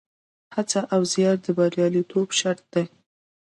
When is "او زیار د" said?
0.93-1.47